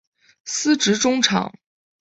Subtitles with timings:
[0.45, 1.53] 司职中场。